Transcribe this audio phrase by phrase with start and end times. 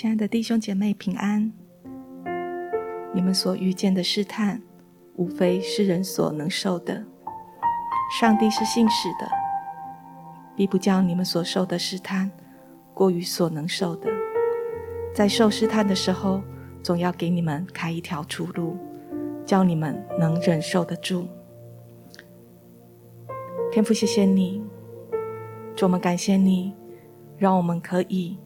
[0.00, 1.52] 亲爱的弟兄姐妹平安。
[3.12, 4.62] 你们所遇见的试探，
[5.16, 7.04] 无非是人所能受的。
[8.20, 9.28] 上帝是信实的，
[10.54, 12.30] 必不叫你们所受的试探
[12.94, 14.08] 过于所能受的。
[15.12, 16.42] 在受试探的时候，
[16.80, 18.76] 总要给你们开一条出路，
[19.44, 21.26] 叫你们能忍受得住。
[23.72, 24.62] 天父，谢谢你，
[25.74, 26.72] 主，我们感谢你，
[27.36, 28.38] 让我们可以。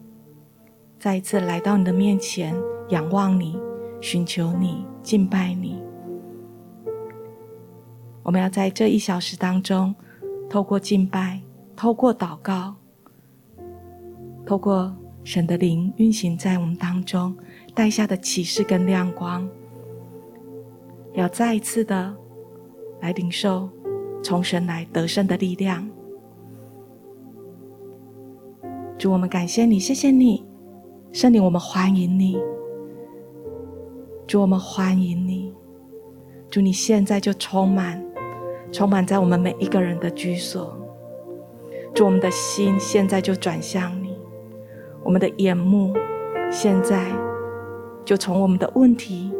[1.03, 2.55] 再一次来到你的面前，
[2.87, 3.59] 仰望你，
[3.99, 5.83] 寻求你，敬拜你。
[8.23, 9.93] 我们要在这一小时当中，
[10.49, 11.41] 透过敬拜，
[11.75, 12.75] 透过祷告，
[14.45, 14.95] 透过
[15.25, 17.35] 神的灵运行在我们当中，
[17.75, 19.45] 带下的启示跟亮光，
[21.15, 22.15] 要再一次的
[23.01, 23.69] 来领受
[24.23, 25.85] 从神来得胜的力量。
[28.97, 30.45] 主，我们感谢你，谢谢你。
[31.13, 32.41] 圣灵，我们欢迎你。
[34.25, 35.53] 主，我们欢迎你。
[36.49, 38.03] 主，你现在就充满，
[38.71, 40.75] 充满在我们每一个人的居所。
[41.93, 44.17] 主，我们的心现在就转向你，
[45.03, 45.93] 我们的眼目
[46.49, 47.11] 现在
[48.03, 49.31] 就从我们的问题，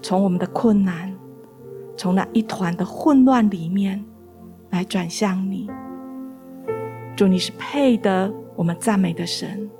[0.00, 1.14] 从我们的困难，
[1.94, 4.02] 从那一团的混乱里面
[4.70, 5.68] 来转向你。
[7.14, 9.70] 主，你是配得我们赞美的神。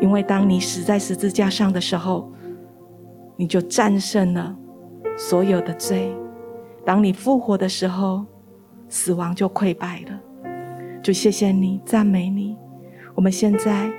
[0.00, 2.32] 因为当你死在十字架上的时候，
[3.36, 4.56] 你就战胜了
[5.16, 6.10] 所有的罪；
[6.84, 8.24] 当你复活的时候，
[8.88, 10.20] 死亡就溃败了。
[11.02, 12.56] 就谢谢你，赞美你。
[13.14, 13.90] 我们现在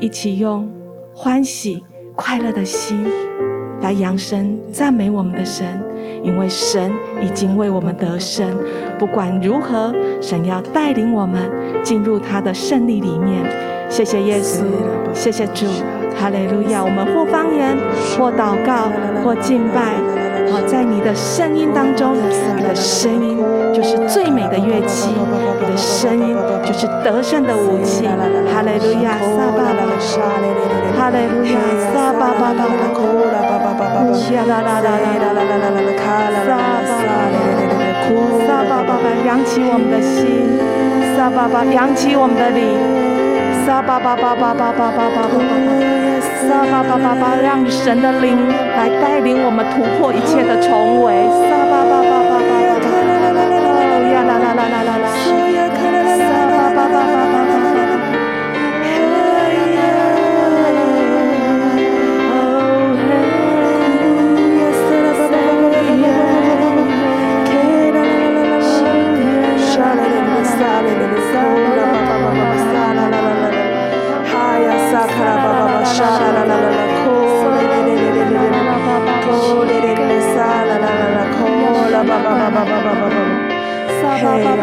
[0.00, 0.68] 一起用
[1.14, 3.04] 欢喜快乐的心
[3.80, 5.80] 来扬声赞美我们的神，
[6.22, 8.46] 因为神已经为我们得胜。
[8.98, 11.50] 不管如何，神要带领我们
[11.82, 13.44] 进入他的胜利里面。
[13.88, 14.62] 谢谢耶稣，
[15.14, 15.64] 谢谢主，
[16.14, 16.84] 哈利路亚！
[16.84, 17.76] 我们或方言，
[18.18, 18.90] 或祷告，
[19.24, 19.94] 或敬拜，
[20.52, 23.38] 好，在你的声音当中，你的声音
[23.78, 25.14] 就是最美的乐器，
[25.60, 28.08] 你的声音就是得胜的武器，
[28.52, 29.14] 哈利路亚！
[29.22, 29.86] 撒巴巴，
[30.98, 31.54] 哈利路亚！
[31.94, 32.66] 撒巴巴巴，
[34.34, 36.82] 呀啦啦啦啦啦啦啦啦啦，卡啦啦啦，
[38.44, 40.58] 撒巴巴，扬起我们的心，
[41.14, 42.66] 撒巴巴，扬起我们的灵。
[43.64, 45.38] 撒巴巴巴巴巴巴巴巴巴巴，
[46.48, 48.36] 撒巴巴巴巴，让神的灵
[48.76, 51.47] 来带领我们突破一切的重围。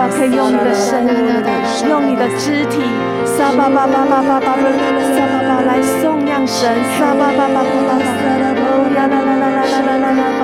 [0.07, 1.09] 可以用你的声音，
[1.89, 2.83] 用你的肢体，
[3.25, 4.61] 撒巴巴巴巴巴巴巴，
[5.15, 8.03] 撒巴巴来颂扬神，撒巴巴巴巴巴巴，
[8.61, 10.34] 哦呀啦啦啦啦啦啦啦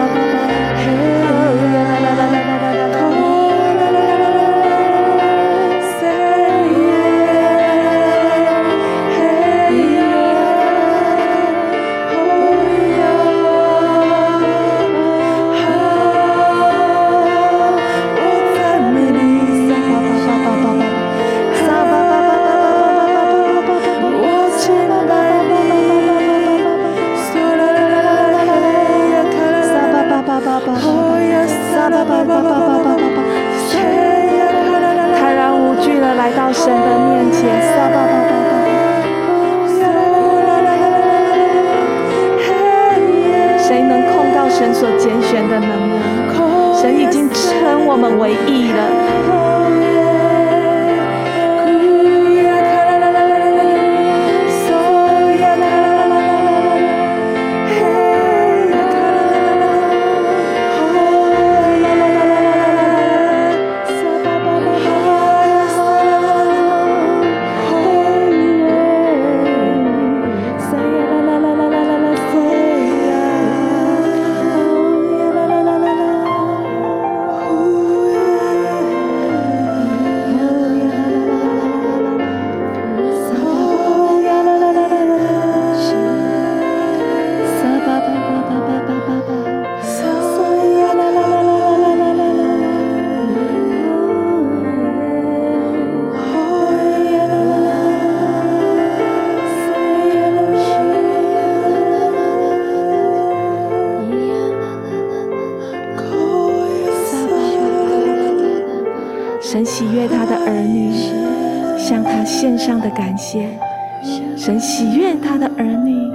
[115.21, 116.11] 他的儿女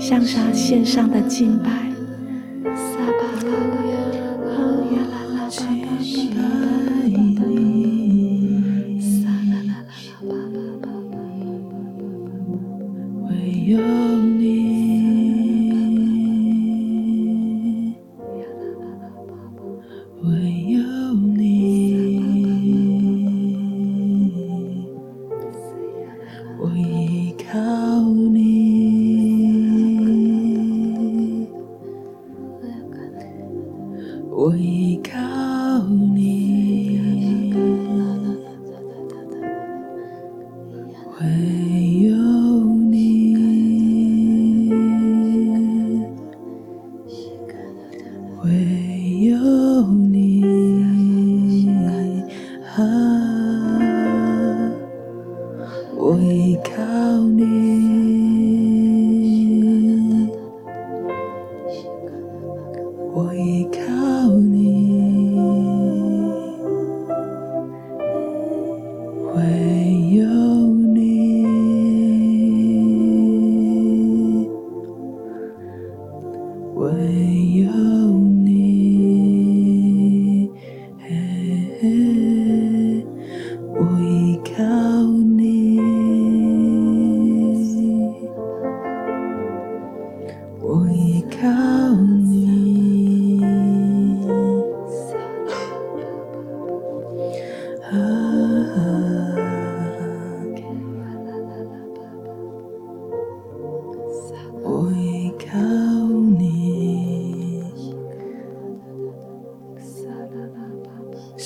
[0.00, 1.95] 向他献上的敬拜。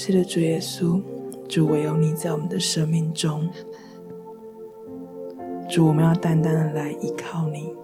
[0.03, 0.99] 是的主耶稣，
[1.47, 3.47] 主唯有你在我们的生命中，
[5.69, 7.75] 主我们要单单的来依靠你，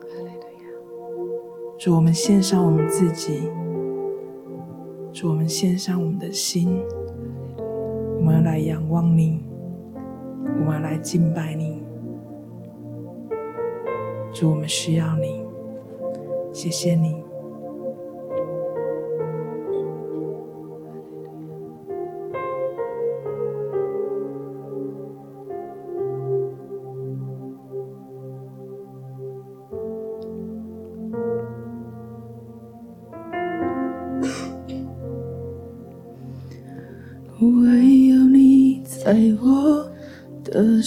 [1.78, 3.50] 主我们献上我们自己，
[5.12, 6.82] 主我们献上我们的心，
[7.58, 9.44] 我们要来仰望你，
[10.42, 11.82] 我们要来敬拜你，
[14.32, 15.44] 主我们需要你，
[16.50, 17.25] 谢谢你。
[39.16, 39.90] 爱我
[40.44, 40.82] 的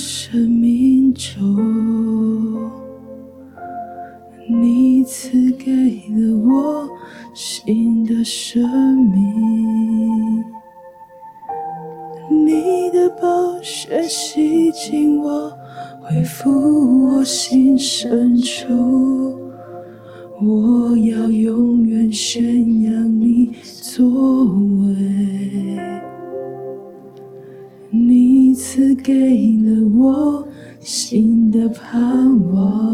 [29.10, 29.16] 给
[29.64, 30.48] 了我
[30.80, 32.89] 新的盼望，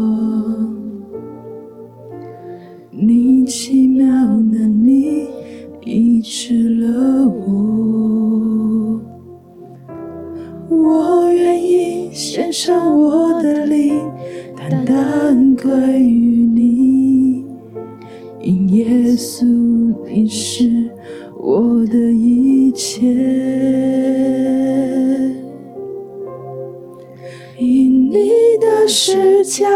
[28.88, 29.68] 十架，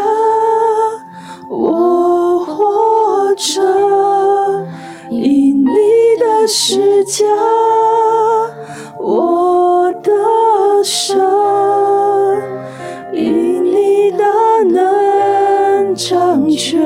[1.49, 3.61] 我活着；
[5.11, 5.67] 因你
[6.21, 7.26] 的十架，
[9.00, 10.12] 我得
[10.85, 11.19] 胜；
[13.12, 14.25] 因你的
[14.71, 16.81] 能掌权，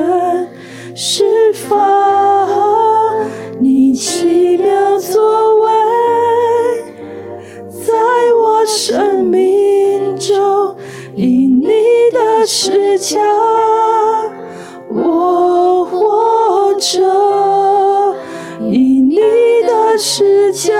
[12.47, 13.19] 是家，
[14.89, 18.15] 我活着，
[18.69, 19.17] 以你
[19.65, 20.71] 的视角。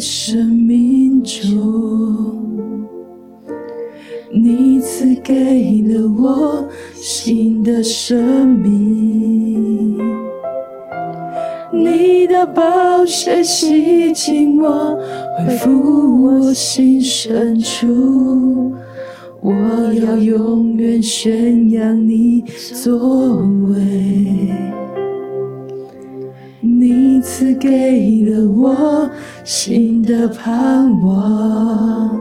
[0.00, 2.88] 生命中，
[4.32, 9.98] 你赐给了我新的生命，
[11.70, 14.98] 你的宝血洗净我，
[15.46, 18.72] 恢复我心深处。
[19.42, 22.42] 我要永远宣扬你
[22.74, 23.36] 作
[23.68, 24.52] 为，
[26.80, 29.10] 你赐给了我
[29.44, 32.18] 新的盼望，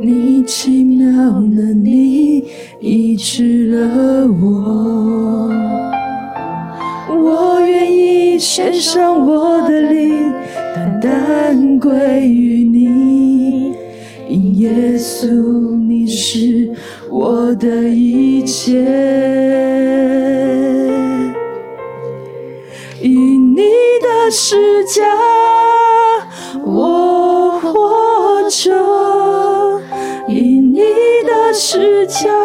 [0.00, 2.44] 你奇妙能力
[2.80, 5.50] 医治了我，
[7.08, 10.32] 我愿意献上我的灵，
[10.72, 11.90] 单单归
[12.28, 13.74] 于你。
[14.28, 16.70] 因耶稣，你是
[17.10, 19.39] 我的一切。
[24.30, 25.02] 是家，
[26.64, 29.82] 我活着，
[30.28, 30.80] 以你
[31.26, 32.39] 的世界。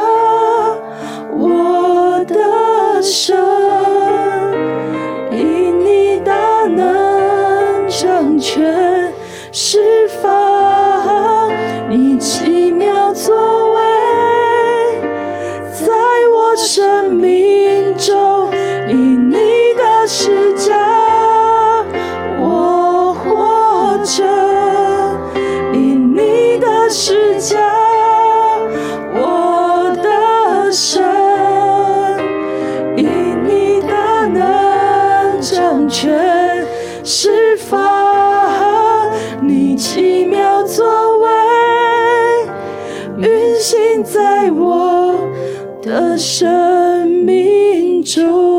[46.17, 48.54] 生命中，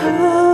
[0.00, 0.47] Oh.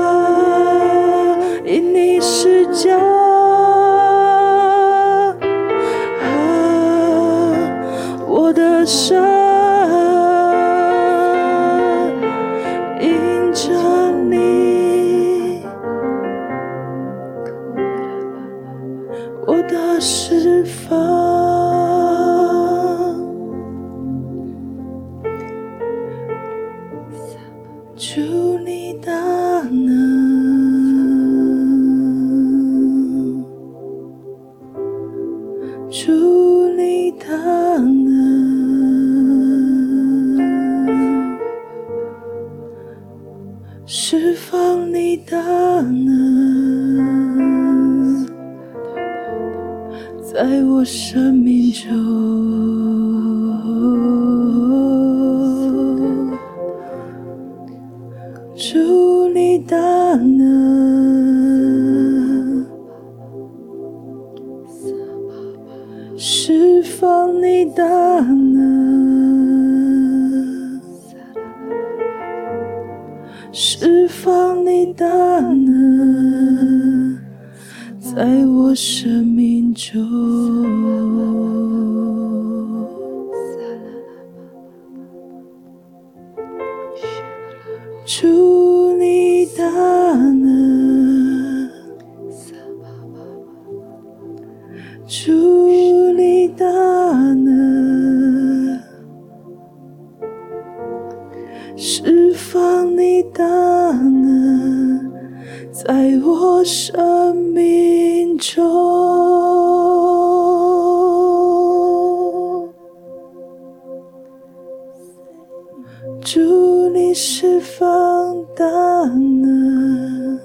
[117.14, 118.64] 释放大
[119.04, 120.40] 能，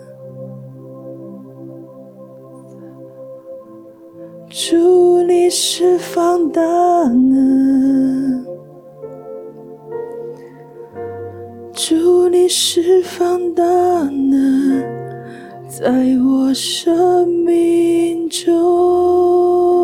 [4.49, 8.45] 祝你释放大能，
[11.73, 14.83] 祝你释放大能，
[15.67, 15.89] 在
[16.23, 19.78] 我生命中。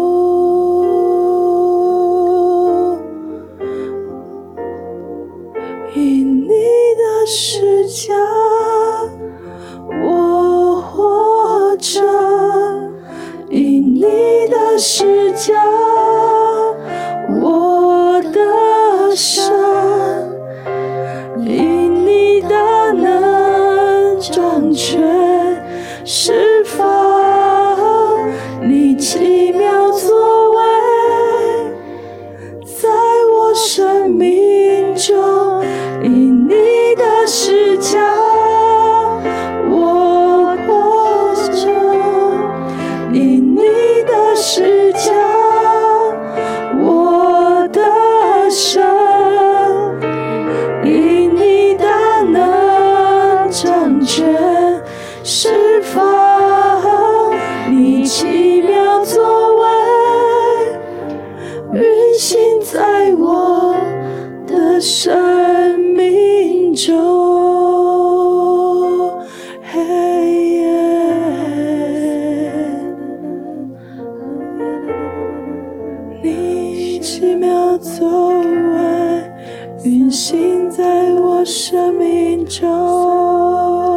[80.28, 83.95] 请在我生命中。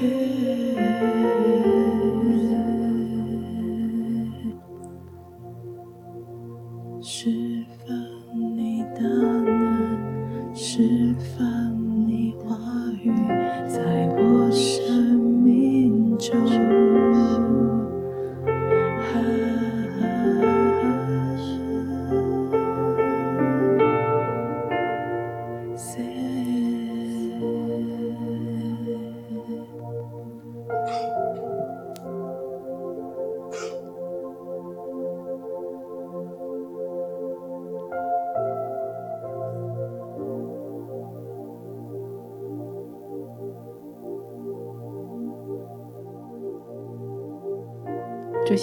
[0.00, 0.31] 主，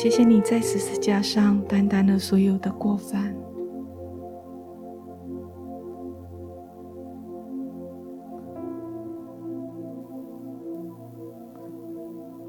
[0.02, 3.36] 谢谢你在十字架上担当了所有的过犯。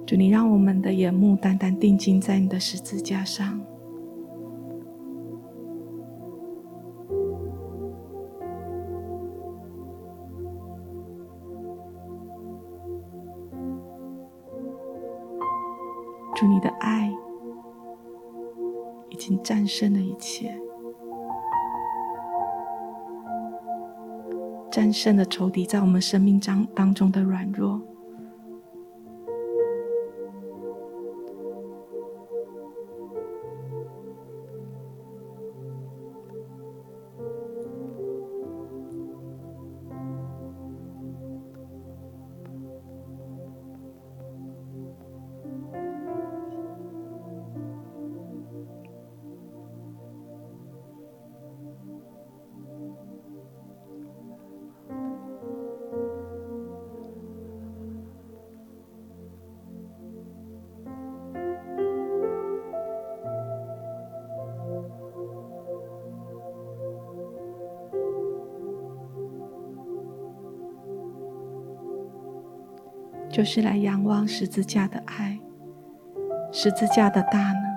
[0.06, 3.60] 主，你让我们的眼目单单定睛在你的十字架上。
[24.92, 27.89] 深深的仇敌在我们生命当当中的软弱。
[73.30, 75.38] 就是来仰望十字架的爱，
[76.52, 77.69] 十字架的大能。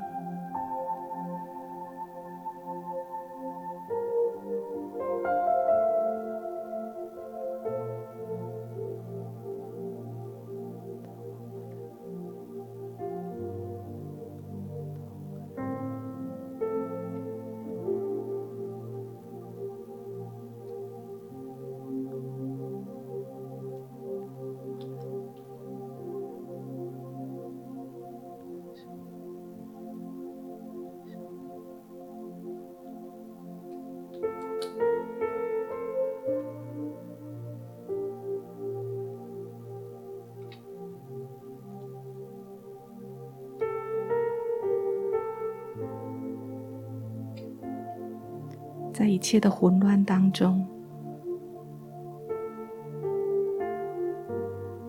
[49.33, 50.63] 切的混乱当中，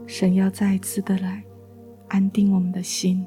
[0.07, 1.42] 神要再一次的来
[2.09, 3.24] 安定我们的心，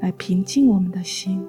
[0.00, 1.46] 来平静我们的心。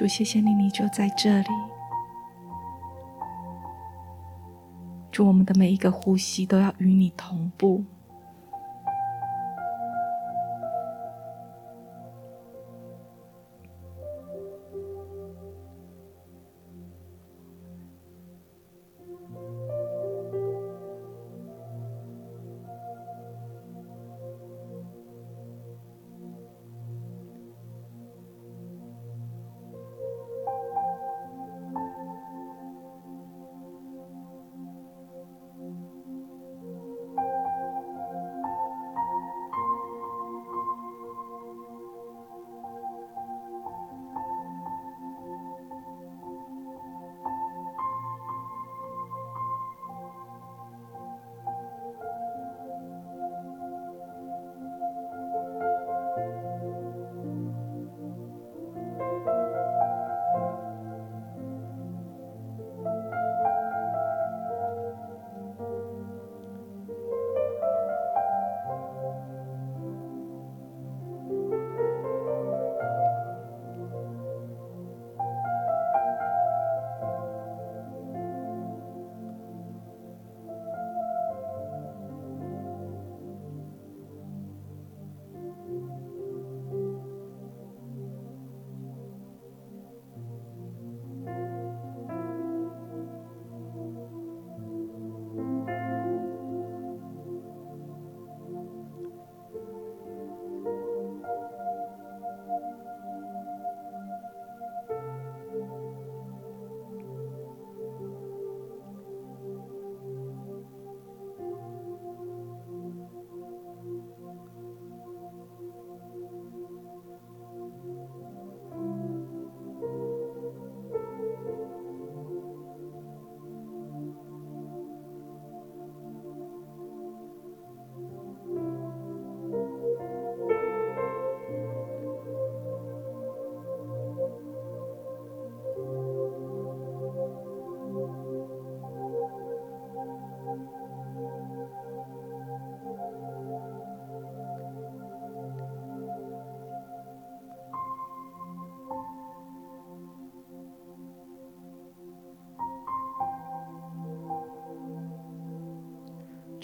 [0.00, 1.48] 主，谢谢你，你就在这里。
[5.12, 7.84] 祝，我们的每一个呼吸都要与你同步。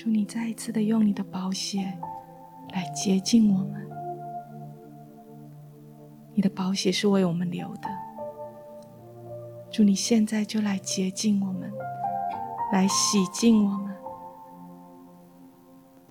[0.07, 1.99] 祝你再一次的用你的宝血
[2.73, 3.85] 来洁净我们。
[6.33, 7.89] 你的宝血是为我们流的。
[9.69, 11.73] 祝你现在就来洁净我们，
[12.73, 13.93] 来洗净我们。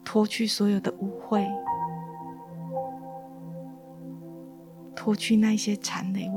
[0.03, 1.49] 脱去所有的污秽。
[4.93, 6.34] 脱去那些残留。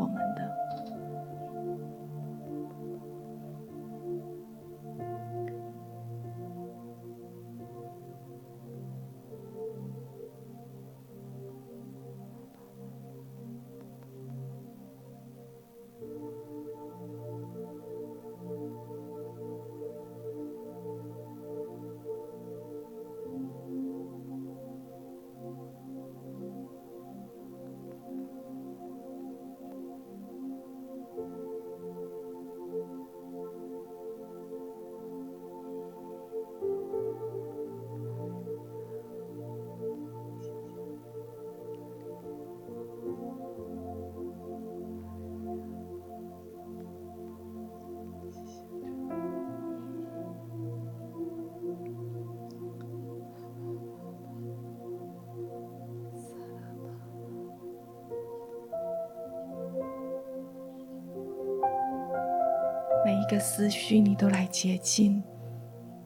[63.28, 65.22] 一个思绪，你都来接近，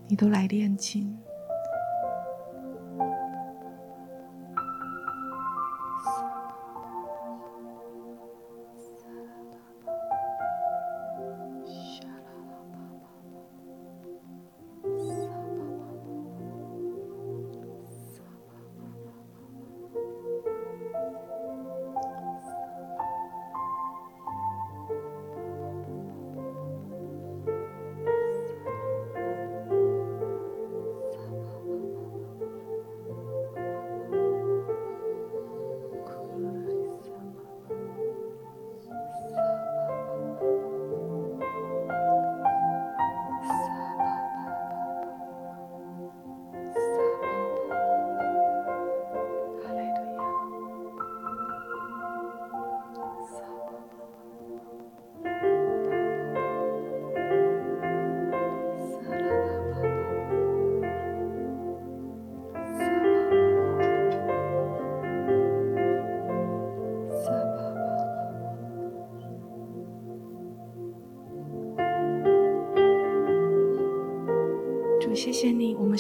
[0.08, 1.16] 你都来炼金。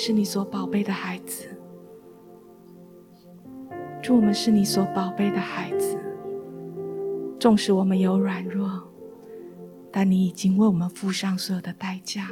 [0.04, 1.46] 是你所宝贝的孩子。
[4.02, 5.96] 祝我们是你所宝贝的孩子。
[7.38, 8.82] 纵使我们有软弱，
[9.92, 12.26] 但你已经为我们付上所有的代价。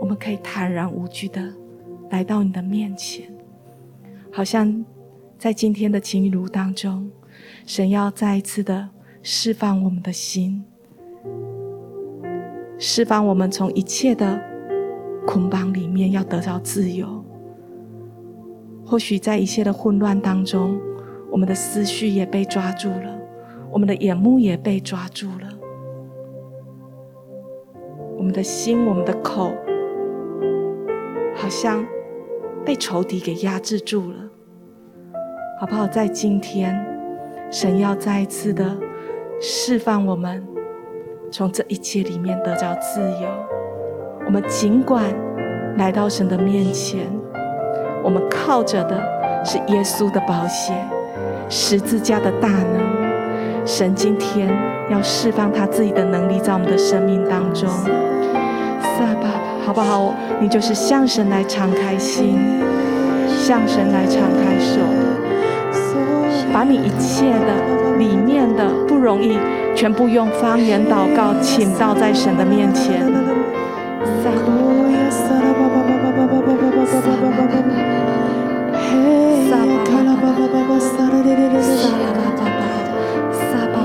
[0.00, 1.54] 我们可以坦然无惧的
[2.10, 3.32] 来到你的面前，
[4.32, 4.84] 好像
[5.38, 7.08] 在今天的情路当中，
[7.64, 8.88] 神要再一次的
[9.22, 10.64] 释放我们的心，
[12.80, 14.49] 释放我们从一切的。
[15.30, 17.24] 捆绑里面要得到自由。
[18.84, 20.76] 或许在一切的混乱当中
[21.30, 23.16] 我们的思绪也被抓住了
[23.70, 25.46] 我们的眼目也被抓住了。
[28.18, 29.52] 我们的心我们的口
[31.36, 31.86] 好像
[32.64, 34.16] 被仇敌给压制住了。
[35.60, 35.86] 好不好？
[35.86, 36.74] 在今天
[37.52, 38.76] 神要再一次的
[39.40, 40.44] 释放我们
[41.30, 43.59] 从这一切里面得到自由。
[44.30, 45.02] 我们尽管
[45.76, 47.00] 来到神的面前，
[48.00, 48.96] 我们靠着的
[49.44, 50.88] 是耶稣的保险，
[51.48, 53.66] 十字架的大能。
[53.66, 54.48] 神今天
[54.88, 59.30] 要释放他自己的能力在我们的生命当中，撒爸，
[59.66, 60.14] 好不好？
[60.40, 62.38] 你就是向神来敞开心，
[63.26, 64.78] 向神来敞开手，
[66.52, 69.36] 把你一切的里面的不容易，
[69.74, 73.10] 全部用方言祷告，请到在神的面前。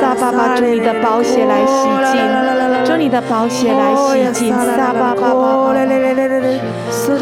[0.00, 2.61] 撒巴巴，用你的宝血来洗净。
[2.92, 5.72] 用你的宝血来洗净撒巴巴巴巴，
[6.92, 7.16] 撒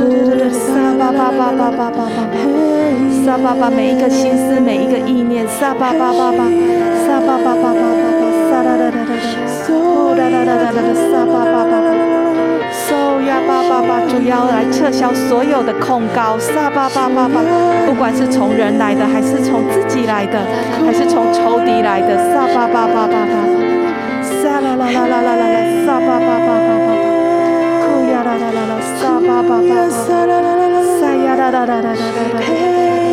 [0.99, 2.11] 巴巴巴巴巴巴，
[3.25, 6.45] 撒巴巴每一个心思每一个意念撒巴巴巴巴，
[7.07, 9.23] 撒巴巴巴巴巴巴，撒啦啦啦啦啦，
[10.19, 11.55] 啦啦啦啦啦，撒巴巴
[13.71, 17.41] 巴巴，主要来撤销所有的控告撒巴巴巴巴，
[17.87, 20.41] 不管是从人来的还是从自己来的
[20.85, 23.47] 还是从仇敌来的撒巴巴巴巴巴，
[24.43, 25.50] 撒啦啦啦啦啦。
[25.91, 26.89] 啦，撒巴巴巴巴巴巴，
[27.83, 29.99] 哭呀啦啦啦啦，撒巴巴巴巴，撒
[31.17, 33.10] 呀啦啦啦啦啦啦，嗖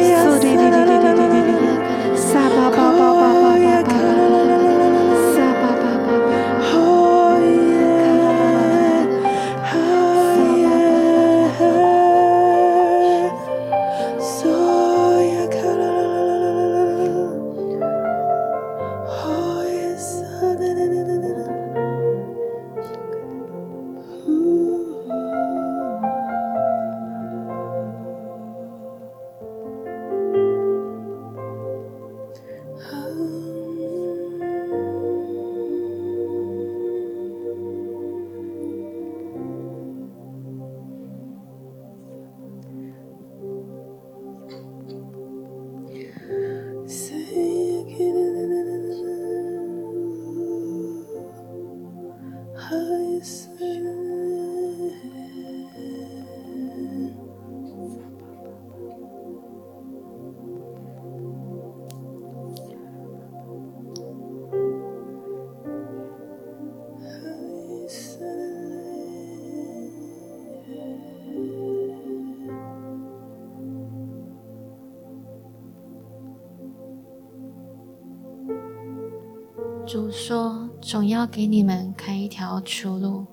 [79.87, 83.25] 主说：“总要给你们开一条出路。”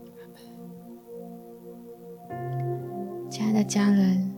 [3.29, 4.33] 亲爱的家人，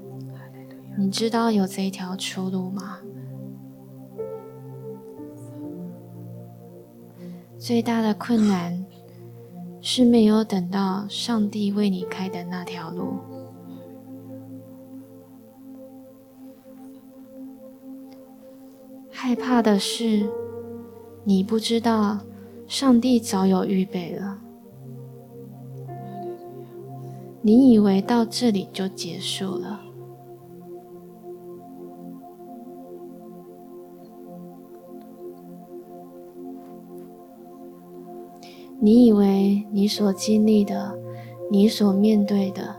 [0.97, 3.01] 你知道有这一条出路吗？
[7.59, 8.87] 最大的困难
[9.83, 13.19] 是没有等到上帝为你开的那条路。
[19.11, 20.31] 害怕的是，
[21.29, 22.21] 你不知道，
[22.69, 24.39] 上帝早有预备了。
[27.43, 29.81] 你以为到这里就结束了，
[38.79, 40.97] 你以为你所经历的、
[41.51, 42.77] 你所面对的，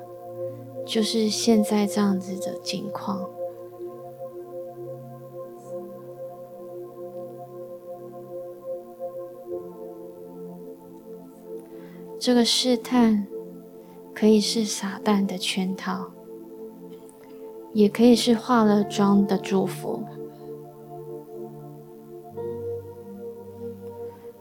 [0.86, 3.20] 就是现在这样子的境况。
[12.20, 13.28] 这个试探
[14.14, 16.12] 可以是撒旦的圈套，
[17.74, 20.04] 也可以是化了妆的祝福。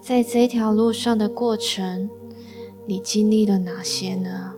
[0.01, 2.09] 在这条路上的过程，
[2.87, 4.55] 你经历了哪些呢？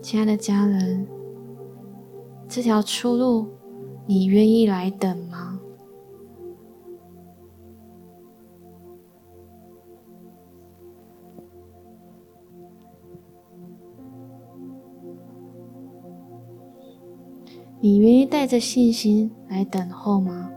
[0.00, 1.06] 亲爱的家人，
[2.48, 3.46] 这条出路，
[4.06, 5.49] 你愿意来等吗？
[17.82, 20.50] 你愿意带着信心来等候吗？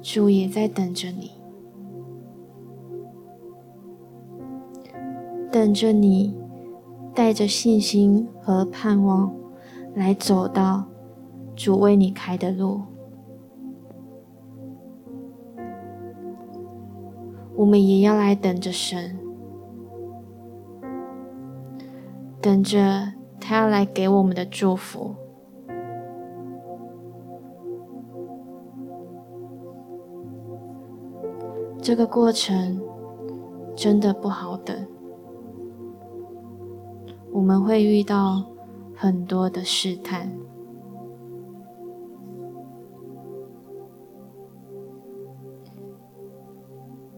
[0.00, 1.32] 主也在等着你，
[5.50, 6.32] 等着你
[7.12, 9.34] 带着信心和盼望
[9.92, 10.84] 来走到
[11.56, 12.80] 主为你开的路。
[17.64, 19.18] 我们也要来等着神，
[22.38, 25.14] 等着他要来给我们的祝福。
[31.80, 32.78] 这个过程
[33.74, 34.86] 真的不好等，
[37.32, 38.44] 我们会遇到
[38.94, 40.30] 很多的试探。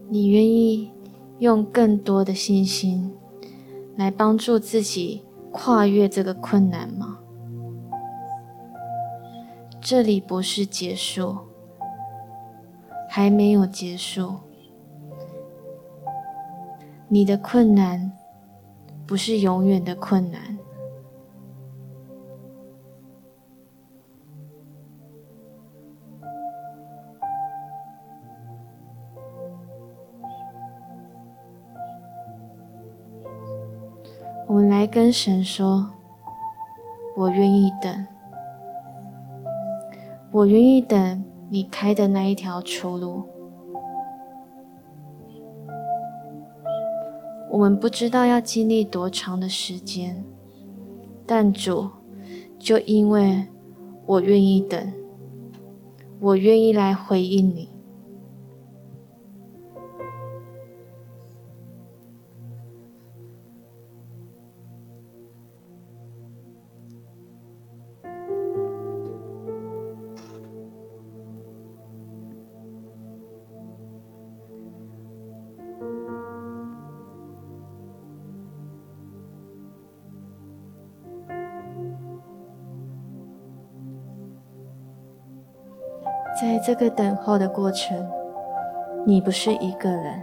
[0.08, 0.92] 你愿意
[1.38, 3.12] 用更多的信心
[3.96, 7.18] 来帮助自己跨越这个困难吗？
[9.80, 11.36] 这里不是结束，
[13.08, 14.34] 还没有结束。
[17.08, 18.12] 你的困难
[19.06, 20.58] 不是永远的困难。
[34.56, 35.90] 我们来跟神说
[37.14, 38.06] ：“我愿意等，
[40.30, 43.24] 我愿意等你开的那一条出路。”
[47.52, 50.24] 我们不知道要经历多长的时间，
[51.26, 51.90] 但主，
[52.58, 53.46] 就因为
[54.06, 54.90] 我愿意等，
[56.18, 57.75] 我愿意来回应你。
[86.66, 88.10] 这个等候的过程，
[89.06, 90.20] 你不是一个人，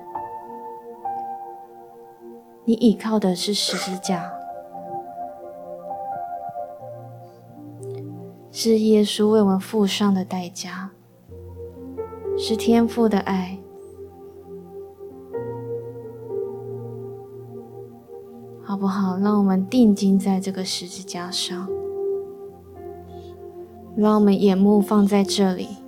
[2.66, 4.30] 你依靠的是十字架，
[8.52, 10.90] 是耶稣为我们付上的代价，
[12.38, 13.58] 是天父的爱，
[18.62, 19.16] 好不好？
[19.18, 21.70] 让我们定睛在这个十字架上，
[23.96, 25.82] 让我们眼目放在这里。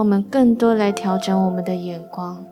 [0.00, 2.42] 我们更多来调整我们的眼光。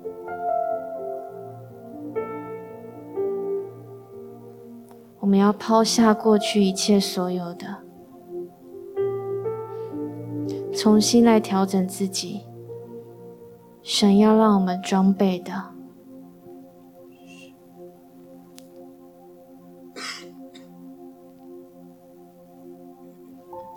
[5.19, 7.79] 我们要抛下过去一切所有的，
[10.75, 12.43] 重新来调整自己。
[13.83, 15.51] 神要让我们装备的，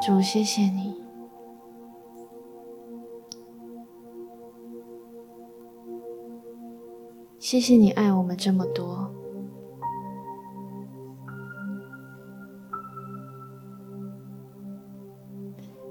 [0.05, 0.90] 主，谢谢你。
[7.51, 9.11] 谢谢你爱我们这么多，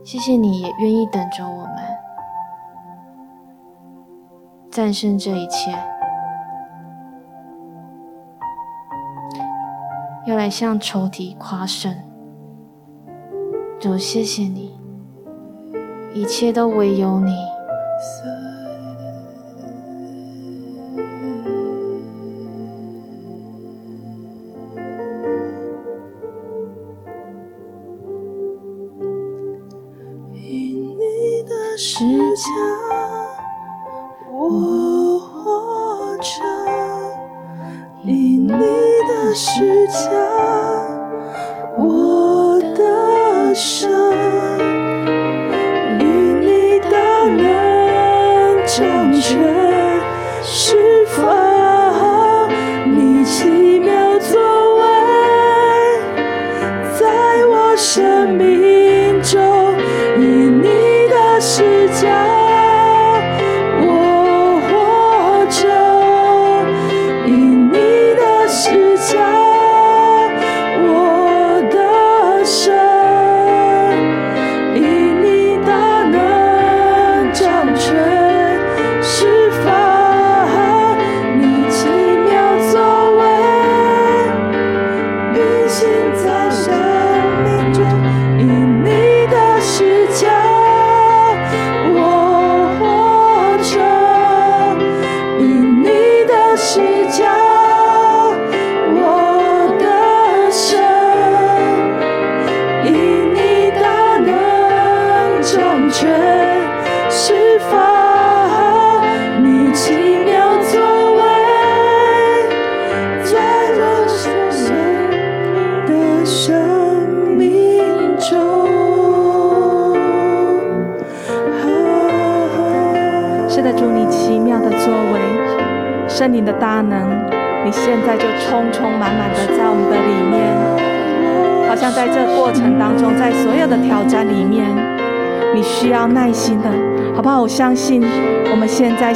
[0.02, 1.76] 谢谢你也愿意等着我们，
[4.70, 5.70] 战胜这一切，
[10.26, 11.94] 要来向仇敌夸胜。
[13.78, 14.80] 主，谢谢你，
[16.14, 17.36] 一切都唯有你。
[57.80, 58.79] 相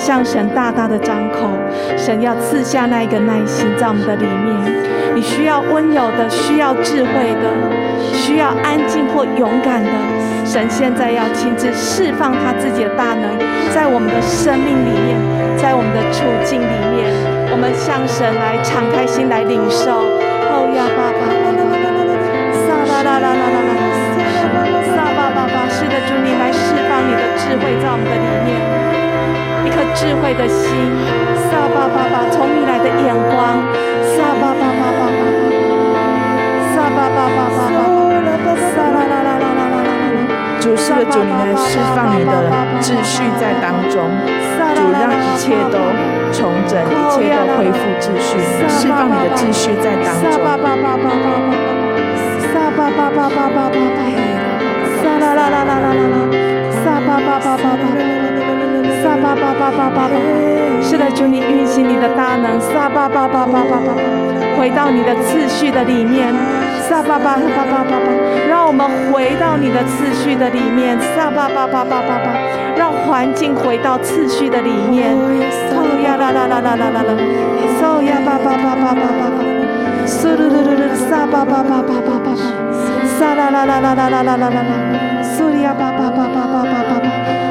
[0.04, 1.48] 向神大大的张口，
[1.96, 4.52] 神要赐下那一个耐心在我们的里面。
[5.14, 7.48] 你需要温柔的，需要智慧的，
[8.12, 9.88] 需要安静或勇敢的。
[10.44, 13.32] 神现在要亲自释放他自己的大能，
[13.72, 15.16] 在我们的生命里面，
[15.56, 17.08] 在我们的处境里面，
[17.48, 19.88] 我们向神来敞开心来领受。
[20.52, 21.32] 哦呀，爸爸，
[22.60, 23.72] 撒啦啦啦啦啦啦，
[24.84, 27.24] 撒吧吧吧，是的，主你来释放你的。
[27.40, 28.23] 智慧在我们的里面，
[29.94, 30.68] 智慧的心，
[31.48, 33.62] 撒巴巴巴，从你来的眼光，
[34.02, 35.22] 撒巴巴巴巴巴，
[36.74, 37.70] 撒巴巴巴巴
[38.42, 39.30] 巴，撒啦啦啦。
[40.60, 42.32] 主是的主，你能释放你的
[42.80, 44.10] 秩序在当中，
[44.74, 45.78] 主让一切都
[46.32, 50.32] 重整，一切都恢复秩序，释放你的秩序在当中。
[50.32, 51.38] 撒巴巴巴巴巴，
[52.52, 53.70] 撒巴巴巴巴巴巴，
[55.00, 56.16] 撒啦啦啦啦啦啦啦，
[56.82, 58.33] 撒巴巴巴巴巴巴。
[59.04, 60.16] 撒巴巴巴巴巴巴。
[60.80, 63.92] 是的，主，你运行你的大能，撒巴巴巴巴巴巴，
[64.56, 66.32] 回到你的次序的里面。
[66.88, 68.08] 撒巴巴巴巴巴巴，
[68.48, 70.98] 让我们回到你的次序的里面。
[71.14, 72.32] 撒巴巴巴巴巴巴，
[72.78, 75.12] 让环境回到次序的里面。
[75.12, 77.12] 哦呀啦啦啦啦啦啦啦，
[77.84, 79.38] 哦呀巴巴巴巴巴巴巴，
[80.06, 82.32] 苏噜噜噜噜，撒巴巴巴巴巴巴。
[82.32, 82.40] 巴，
[83.20, 87.43] 撒啦啦啦啦啦啦啦啦啦，苏里亚巴巴巴巴巴巴巴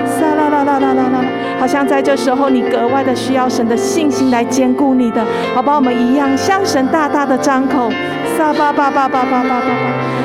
[0.63, 1.25] 啦啦啦啦啦。
[1.59, 5.75] 好像在这时候，你格外的需要神的信心来兼顾你的，好吧？
[5.75, 7.91] 我们一样向神大大的张口。
[8.35, 9.65] 撒巴巴巴巴巴巴巴，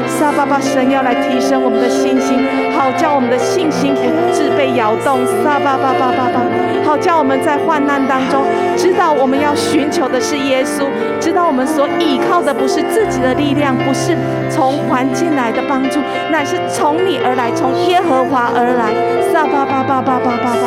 [0.09, 2.39] 撒巴巴，神要来提升我们的信心，
[2.73, 4.01] 好叫我们的信心不
[4.33, 5.21] 致被摇动。
[5.45, 6.41] 撒巴巴巴巴巴，
[6.89, 8.41] 好叫我们在患难当中
[8.75, 10.89] 知道我们要寻求的是耶稣，
[11.21, 14.17] 知道我们所依靠的不是自己的力量，不是
[14.49, 16.01] 从环境来的帮助，
[16.33, 18.89] 乃是从你而来，从耶和华而来。
[19.29, 20.65] 撒巴巴巴巴巴巴巴巴，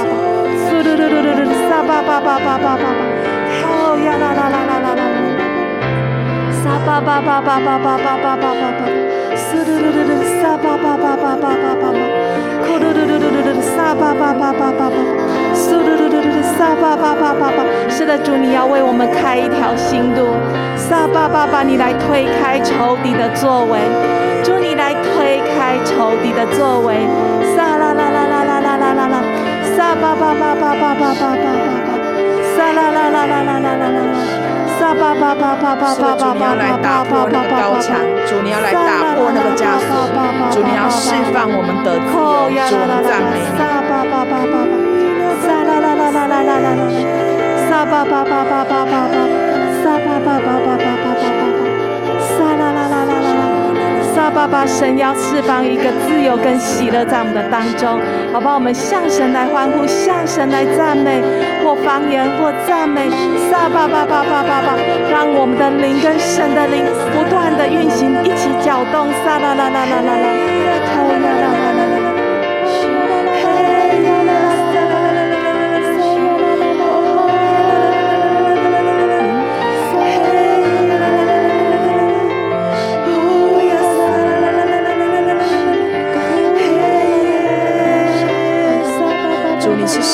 [0.69, 2.85] 嗖噜噜噜噜噜，撒巴巴巴巴巴巴巴，
[3.65, 5.03] 哦呀啦啦啦啦啦啦。
[6.61, 8.85] 撒巴巴巴巴巴巴巴巴巴巴，
[9.33, 11.97] 嗖噜噜噜噜，撒巴巴巴巴巴巴巴巴，
[12.61, 15.30] 咕噜噜噜噜噜，撒巴巴巴巴巴巴，嗖噜噜噜噜，
[16.61, 17.65] 撒巴巴巴巴巴。
[17.89, 20.37] 是的，主，你要为我们开一条新路。
[20.77, 23.81] 撒巴巴巴，你来推开仇敌的作为，
[24.45, 27.01] 主，你来推开仇敌的作为。
[27.57, 29.17] 撒啦啦啦啦啦啦啦啦啦，
[29.73, 31.97] 撒巴巴巴巴巴巴巴巴巴，
[32.53, 34.05] 撒啦啦啦啦啦啦啦啦。
[35.97, 37.97] 主，你要来打破那个高墙，
[38.29, 39.89] 主，你要来打破那个枷锁，
[40.53, 42.13] 主，你要释放我们的自
[42.53, 43.41] 由，主，我们赞美
[44.85, 44.90] 你。
[46.13, 46.91] 啦啦啦啦啦啦，
[47.69, 49.15] 撒巴巴巴巴巴巴巴，
[49.81, 51.43] 撒巴巴巴巴巴巴巴巴，
[52.19, 53.41] 撒啦啦啦啦啦啦，
[54.13, 57.99] 撒巴巴神要释放一个自由跟喜乐在我们的当中，
[58.33, 61.21] 好吧，我们向神来欢呼，向神来赞美，
[61.63, 63.09] 或方言或赞美，
[63.49, 64.75] 撒巴巴巴巴巴巴，
[65.09, 66.83] 让我们的灵跟神的灵
[67.15, 70.27] 不断的运行，一起搅动，撒啦啦啦啦啦啦，
[71.23, 71.50] 啦啦。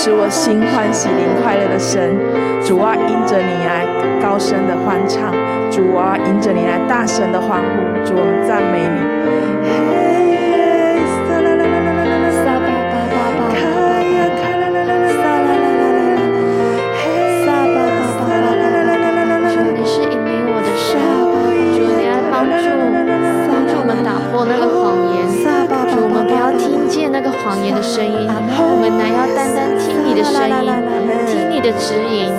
[0.07, 2.15] 使我心欢喜、灵快乐的神，
[2.63, 3.85] 主啊，因着你来
[4.21, 5.33] 高声的欢唱，
[5.69, 9.17] 主啊，因着你来大声的欢呼，主，我们赞美你。
[24.31, 25.11] 谎言的声音，
[25.99, 28.29] 我们不要听见那个谎言的声音，
[30.23, 32.33] 听你的指引。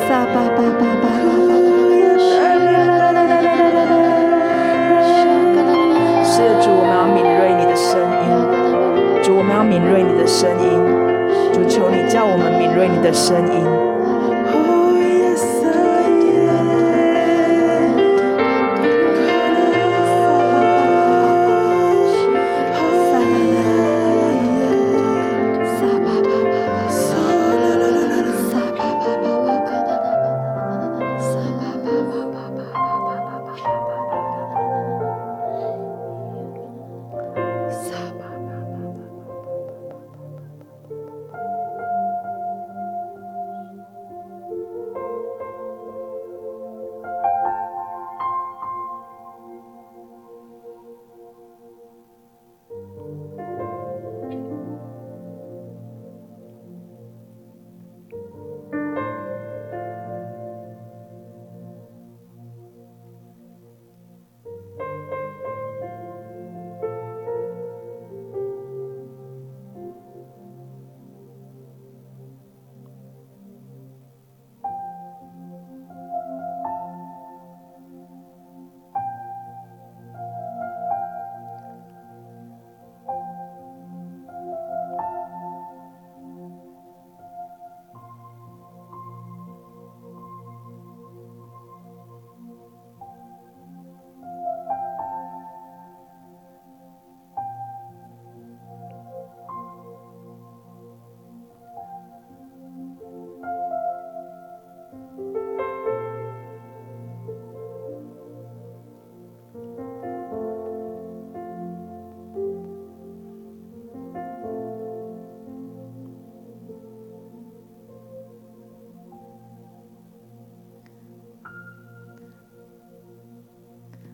[6.25, 9.23] 是，主，我们要敏锐你的声音。
[9.23, 10.65] 主，我们要敏锐你的声音。
[11.53, 13.88] 主，求你叫我们敏锐你的声音。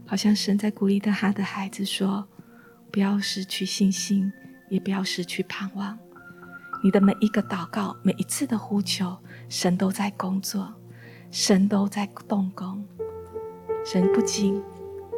[0.07, 2.27] 好像神在鼓励他的孩子说
[2.93, 4.31] ：“不要失去信心，
[4.69, 5.99] 也不要失去盼望。
[6.83, 9.17] 你的每一个祷告，每一次的呼求，
[9.49, 10.73] 神都在工作，
[11.31, 12.85] 神都在动工。
[13.85, 14.63] 神不仅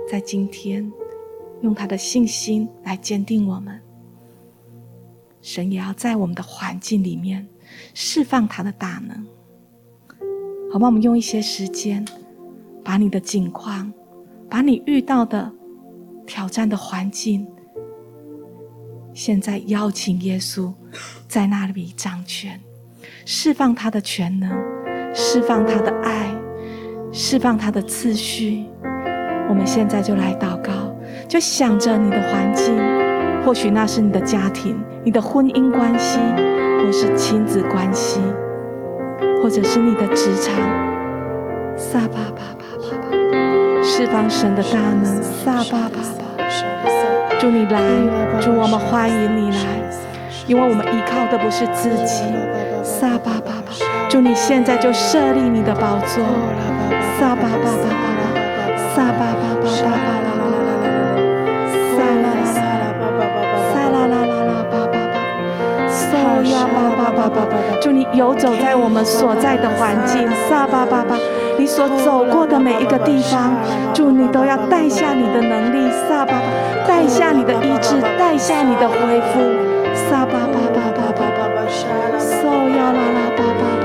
[0.09, 0.91] 在今天
[1.63, 3.83] 用他的信心来坚定我们，
[5.43, 7.47] 神也要在我们的环境里面
[7.93, 9.27] 释放他的大能。
[10.73, 12.05] 好吧，我们用一些时间，
[12.85, 13.93] 把你的境况。”
[14.49, 15.51] 把你遇到的
[16.27, 17.47] 挑战的环境，
[19.13, 20.73] 现在邀请耶稣
[21.27, 22.61] 在那里掌权，
[23.25, 24.51] 释放他的全能，
[25.15, 26.35] 释放他的爱，
[27.13, 28.67] 释放他的次序。
[29.49, 30.73] 我们现在就来祷告，
[31.29, 32.77] 就想着你的环境，
[33.45, 36.19] 或许那是你的家庭、你的婚姻关系，
[36.81, 38.21] 或是亲子关系，
[39.43, 40.55] 或者是你的职场。
[41.77, 42.56] 撒巴巴。
[43.87, 46.03] 释放神的大能，撒巴巴。
[46.37, 46.43] 巴，
[47.39, 47.81] 祝你来，
[48.41, 49.59] 祝我们欢迎你来，
[50.49, 52.25] 因为我们依靠的不是自己，
[52.83, 53.73] 撒巴巴巴，
[54.09, 56.25] 祝你现在就设立你的宝座，
[57.17, 58.35] 撒巴巴巴巴巴，
[58.93, 65.17] 撒巴巴巴巴巴啦啦啦啦啦，撒啦啦啦啦啦，撒啦啦啦啦巴巴巴，
[65.87, 66.03] 撒
[66.43, 71.17] 呀巴巴巴巴巴，主你游走在我们所在的环境，撒巴巴巴。
[71.67, 73.53] 所走过的每一个地方，
[73.93, 76.43] 主你都要带下你的能力，撒巴巴，
[76.87, 79.41] 带下你的医治，带下你的恢复，
[80.09, 81.67] 撒巴巴巴巴巴巴巴，
[82.19, 83.85] 索呀啦啦巴巴巴，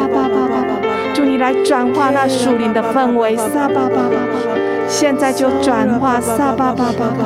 [0.07, 0.81] 巴巴巴巴，
[1.13, 4.35] 主你来转化那属灵的氛围，撒巴巴巴巴，
[4.87, 7.25] 现在就转化，撒巴巴巴巴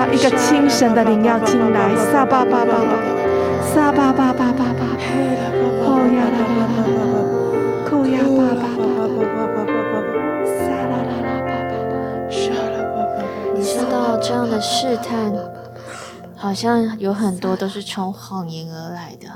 [0.00, 0.12] 巴。
[0.12, 2.96] 一个清神的灵要进来，撒巴巴巴巴，
[3.62, 4.84] 撒巴巴巴巴巴，
[5.84, 7.00] 哦呀啦啦啦啦，
[7.90, 10.12] 哦呀巴巴巴巴巴巴巴，
[10.46, 11.92] 撒啦啦啦巴巴巴，
[12.30, 13.20] 沙啦巴巴。
[13.54, 15.32] 你知道这样的试探，
[16.34, 19.28] 好像有很多都是从谎言而来的。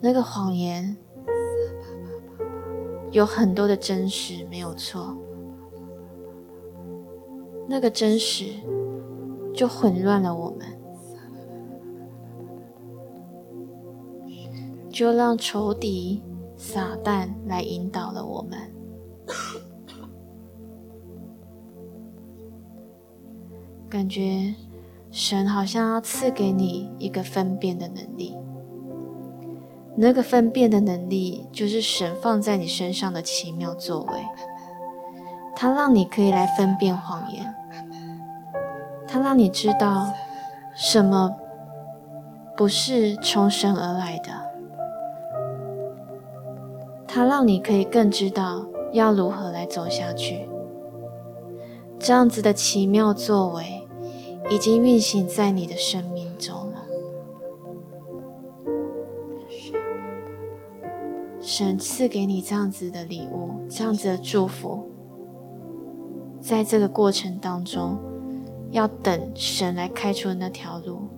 [0.00, 0.96] 那个谎言
[3.10, 5.16] 有很多的真实，没有错。
[7.70, 8.46] 那个真实
[9.54, 10.66] 就混乱了我们，
[14.90, 16.22] 就让仇敌
[16.56, 18.58] 撒旦来引导了我们。
[23.90, 24.54] 感觉
[25.10, 28.34] 神好像要赐给你一个分辨的能力，
[29.94, 34.24] 那个分辨的能力就是神放在你身上的奇妙作为，
[35.54, 37.54] 它让你可以来分辨谎言。
[39.10, 40.12] 它让你知道
[40.76, 41.34] 什么
[42.54, 44.30] 不是从神而来的，
[47.06, 50.46] 它让你可以更知道要如何来走下去。
[51.98, 53.88] 这样子的奇妙作为
[54.50, 56.84] 已经运行在你的生命中了。
[61.40, 64.86] 神赐给你这样子的礼物，这样子的祝福，
[66.40, 67.98] 在这个过程当中。
[68.70, 71.08] 要等神来开出的那条路。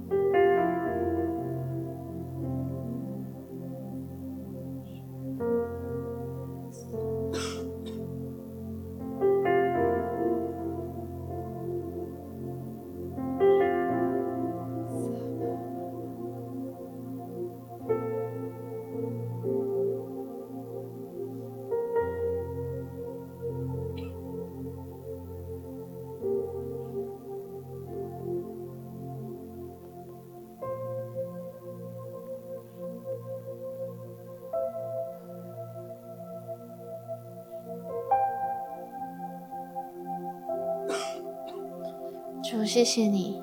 [42.73, 43.43] 谢谢你，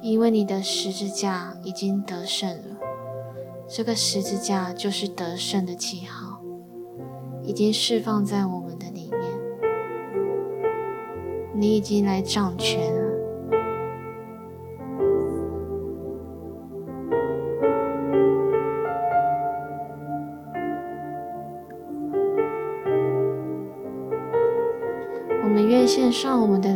[0.00, 2.78] 因为你的十字架已经得胜了。
[3.66, 6.40] 这个十字架就是得胜的记号，
[7.42, 9.20] 已经释放在我们的里面。
[11.52, 13.02] 你已经来掌权了。
[25.42, 26.73] 我们愿献上我们的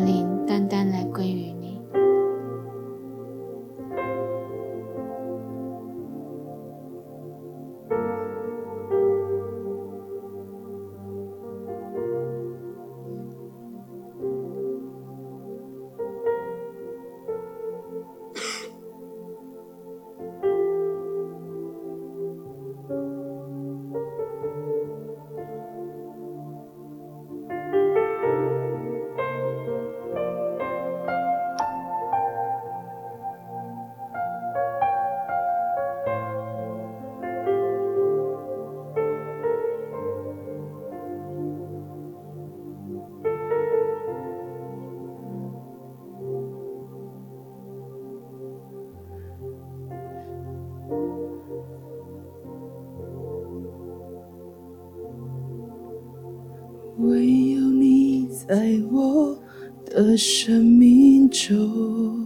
[58.48, 58.56] 在
[58.90, 59.38] 我
[59.84, 62.18] 的生命中，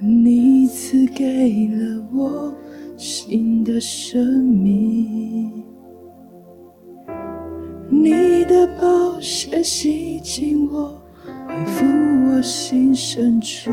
[0.00, 2.52] 你赐给了我
[2.96, 5.62] 新的生命，
[7.88, 8.10] 你
[8.46, 11.00] 的宝血洗净我，
[11.46, 11.84] 恢复
[12.32, 13.70] 我心深处。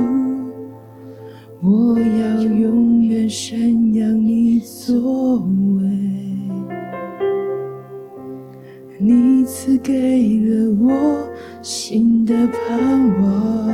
[9.92, 11.28] 给了我
[11.62, 12.80] 新的盼
[13.22, 13.68] 望，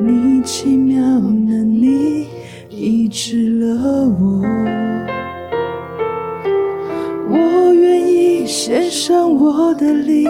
[0.00, 2.28] 你奇妙能力
[2.70, 4.42] 医治了我，
[7.28, 10.24] 我愿意献上我的力，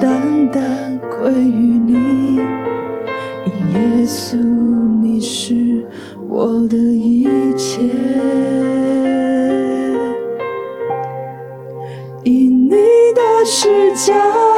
[0.00, 2.38] 单单归于你，
[3.72, 4.36] 耶稣
[5.00, 5.86] 你是
[6.28, 7.24] 我的一
[7.56, 8.81] 切。
[13.44, 14.51] 是假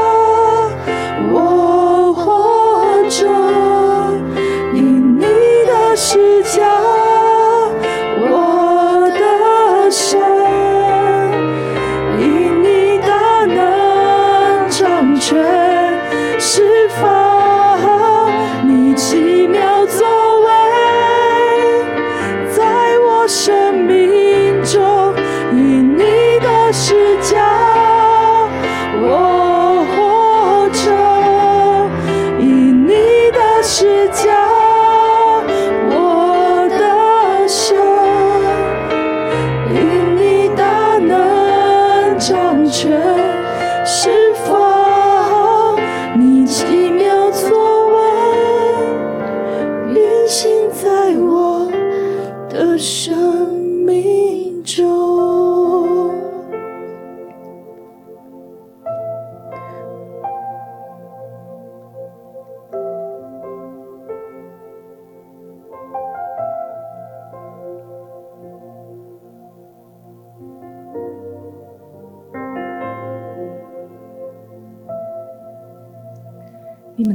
[42.77, 43.14] 这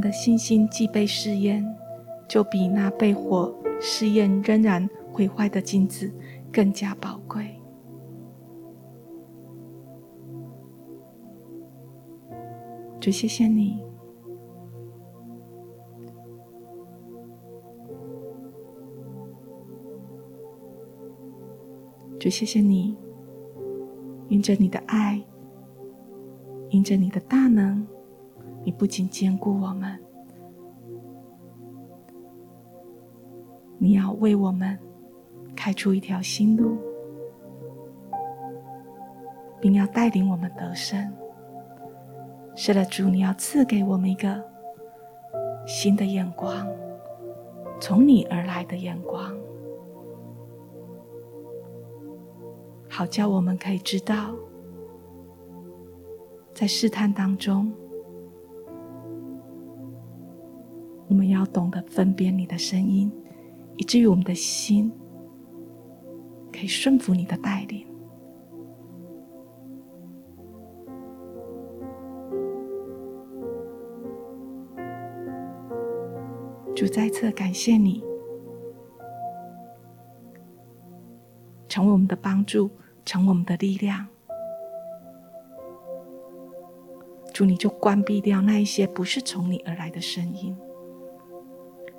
[0.09, 1.63] 的信心既被试验，
[2.27, 6.11] 就比那被火试验仍然毁坏的镜子
[6.51, 7.45] 更加宝贵。
[12.99, 13.83] 主，谢谢你，
[22.19, 22.97] 主，谢谢你，
[24.27, 25.23] 因着你的爱，
[26.71, 27.85] 因着你的大能。
[28.63, 29.99] 你不仅兼顾我们，
[33.77, 34.77] 你要为我们
[35.55, 36.77] 开出一条新路，
[39.59, 41.11] 并要带领我们得胜。
[42.55, 44.43] 是的，主，你要赐给我们一个
[45.65, 46.67] 新的眼光，
[47.79, 49.33] 从你而来的眼光，
[52.89, 54.35] 好叫我们可以知道，
[56.53, 57.73] 在试探当中。
[61.09, 63.11] 我们要懂得分辨你的声音，
[63.77, 64.91] 以至于我们的心
[66.53, 67.85] 可以顺服你的带领。
[76.75, 78.03] 主，再次感谢你，
[81.67, 82.69] 成为我们的帮助，
[83.03, 84.07] 成为我们的力量。
[87.33, 90.55] 主，你就关闭掉那一些不是从你而来的声音。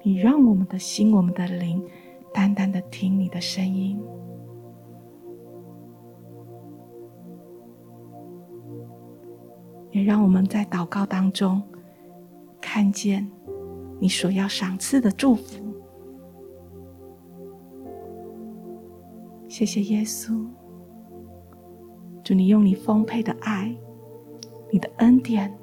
[0.03, 1.85] 你让我们的心、我们的灵，
[2.33, 4.01] 单单的听你的声音，
[9.91, 11.63] 也让我们在祷告当中
[12.61, 13.31] 看见
[13.99, 15.63] 你所要赏赐的祝福。
[19.49, 20.47] 谢谢耶稣，
[22.25, 23.77] 祝你用你丰沛的爱、
[24.73, 25.55] 你的恩典、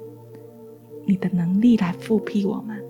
[1.04, 2.87] 你的能力来复辟我们。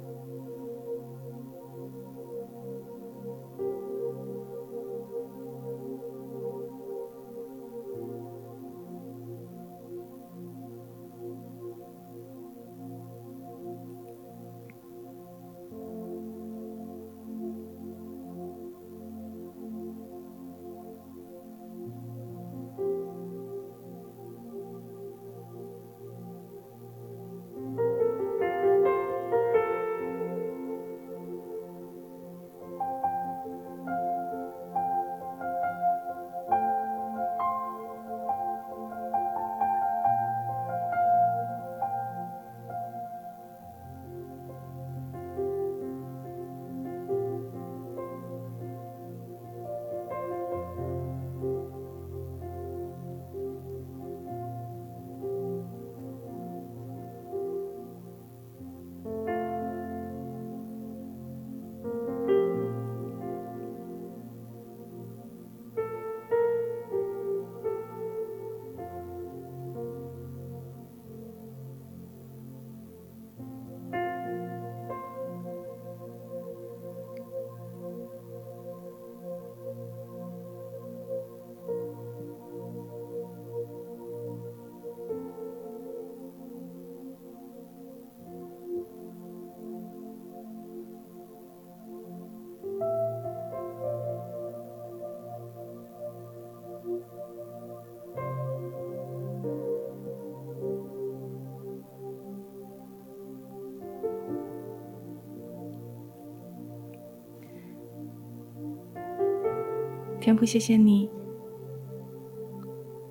[110.29, 111.09] 天父，谢谢你，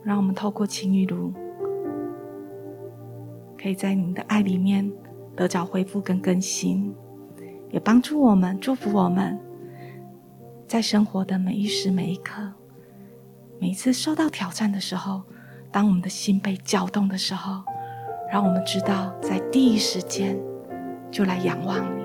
[0.04, 1.34] 让我们透过晴雨露，
[3.60, 4.88] 可以在你的爱里面
[5.36, 6.94] 得着恢复跟更新，
[7.72, 9.36] 也帮助我们、祝福我们，
[10.68, 12.54] 在生活的每一时每一刻，
[13.60, 15.24] 每一次受到挑战的时候，
[15.72, 17.64] 当我们的心被搅动的时候，
[18.32, 20.40] 让我们知道在第一时间
[21.10, 22.04] 就来仰望你，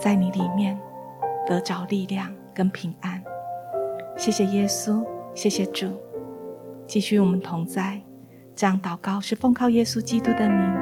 [0.00, 0.80] 在你里面
[1.46, 3.15] 得着力量跟平安。
[4.16, 5.88] 谢谢耶稣，谢谢主，
[6.86, 8.00] 继续与我们同在。
[8.54, 10.75] 这样祷告是奉靠耶稣基督的名。